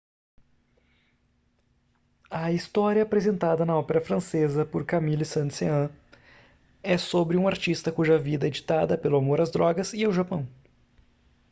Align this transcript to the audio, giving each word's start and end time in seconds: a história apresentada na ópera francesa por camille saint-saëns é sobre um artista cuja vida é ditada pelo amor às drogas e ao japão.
a 2.27 2.51
história 2.51 3.03
apresentada 3.03 3.63
na 3.67 3.77
ópera 3.77 4.01
francesa 4.01 4.65
por 4.65 4.83
camille 4.83 5.23
saint-saëns 5.23 5.91
é 6.81 6.97
sobre 6.97 7.37
um 7.37 7.47
artista 7.47 7.91
cuja 7.91 8.17
vida 8.17 8.47
é 8.47 8.49
ditada 8.49 8.97
pelo 8.97 9.17
amor 9.17 9.39
às 9.39 9.51
drogas 9.51 9.93
e 9.93 10.03
ao 10.03 10.11
japão. 10.11 10.47